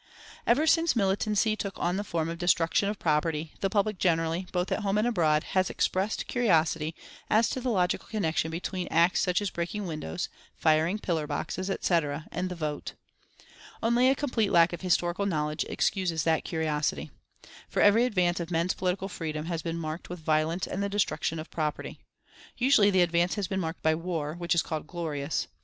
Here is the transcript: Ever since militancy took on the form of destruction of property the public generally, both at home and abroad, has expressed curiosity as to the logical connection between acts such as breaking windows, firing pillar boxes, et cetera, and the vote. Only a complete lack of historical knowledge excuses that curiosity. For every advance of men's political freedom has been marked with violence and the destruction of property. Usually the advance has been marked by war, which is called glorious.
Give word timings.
Ever 0.47 0.65
since 0.65 0.95
militancy 0.95 1.55
took 1.55 1.77
on 1.77 1.95
the 1.95 2.03
form 2.03 2.27
of 2.27 2.39
destruction 2.39 2.89
of 2.89 2.97
property 2.97 3.53
the 3.59 3.69
public 3.69 3.99
generally, 3.99 4.47
both 4.51 4.71
at 4.71 4.79
home 4.79 4.97
and 4.97 5.05
abroad, 5.05 5.43
has 5.53 5.69
expressed 5.69 6.25
curiosity 6.25 6.95
as 7.29 7.49
to 7.51 7.61
the 7.61 7.69
logical 7.69 8.07
connection 8.09 8.49
between 8.49 8.87
acts 8.89 9.19
such 9.21 9.43
as 9.43 9.51
breaking 9.51 9.85
windows, 9.85 10.27
firing 10.57 10.97
pillar 10.97 11.27
boxes, 11.27 11.69
et 11.69 11.83
cetera, 11.85 12.25
and 12.31 12.49
the 12.49 12.55
vote. 12.55 12.93
Only 13.83 14.09
a 14.09 14.15
complete 14.15 14.51
lack 14.51 14.73
of 14.73 14.81
historical 14.81 15.27
knowledge 15.27 15.65
excuses 15.69 16.23
that 16.23 16.43
curiosity. 16.45 17.11
For 17.69 17.83
every 17.83 18.05
advance 18.05 18.39
of 18.39 18.49
men's 18.49 18.73
political 18.73 19.07
freedom 19.07 19.45
has 19.45 19.61
been 19.61 19.77
marked 19.77 20.09
with 20.09 20.17
violence 20.17 20.65
and 20.65 20.81
the 20.81 20.89
destruction 20.89 21.37
of 21.37 21.51
property. 21.51 21.99
Usually 22.57 22.89
the 22.89 23.03
advance 23.03 23.35
has 23.35 23.47
been 23.47 23.59
marked 23.59 23.83
by 23.83 23.93
war, 23.93 24.33
which 24.33 24.55
is 24.55 24.63
called 24.63 24.87
glorious. 24.87 25.47